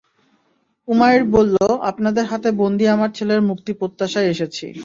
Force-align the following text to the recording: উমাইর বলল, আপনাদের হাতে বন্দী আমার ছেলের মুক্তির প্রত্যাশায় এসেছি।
উমাইর 0.87 1.23
বলল, 1.35 1.55
আপনাদের 1.91 2.25
হাতে 2.25 2.49
বন্দী 2.61 2.85
আমার 2.95 3.09
ছেলের 3.17 3.41
মুক্তির 3.49 3.79
প্রত্যাশায় 3.79 4.31
এসেছি। 4.33 4.65